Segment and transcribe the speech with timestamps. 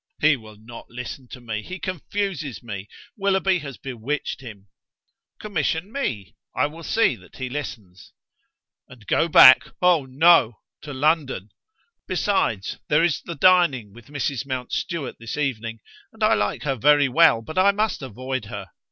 [0.19, 1.61] "He will not listen to me.
[1.61, 4.67] He confuses me; Willoughby has bewitched him."
[5.39, 8.11] "Commission me: I will see that he listens."
[8.87, 9.61] "And go back?
[9.79, 10.57] Oh, no!
[10.81, 11.51] To London!
[12.07, 14.43] Besides, there is the dining with Mrs.
[14.43, 18.71] Mountstuart this evening; and I like her very well, but I must avoid her.